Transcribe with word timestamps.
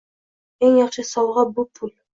Eng 0.67 0.79
yaxshi 0.79 1.07
sovg'a 1.11 1.45
bu- 1.55 1.69
pul. 1.75 1.95